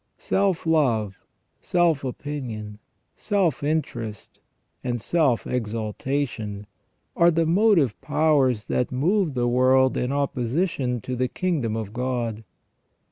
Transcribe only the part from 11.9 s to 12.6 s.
God.